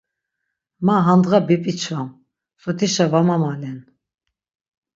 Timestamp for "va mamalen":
3.11-3.79